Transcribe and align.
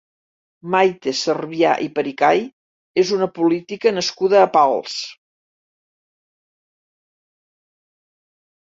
Maite 0.75 1.11
Servià 1.17 1.73
i 1.87 1.89
Pericay 1.99 2.41
és 3.03 3.13
una 3.19 3.29
política 3.37 3.93
nascuda 3.99 4.43
a 4.47 4.49
Pals. 4.57 4.99